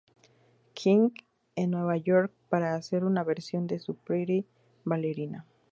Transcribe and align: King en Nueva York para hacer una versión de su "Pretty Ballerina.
King 0.73 1.11
en 1.55 1.69
Nueva 1.69 1.95
York 1.95 2.33
para 2.49 2.73
hacer 2.73 3.03
una 3.03 3.23
versión 3.23 3.67
de 3.67 3.77
su 3.77 3.93
"Pretty 3.93 4.47
Ballerina. 4.83 5.45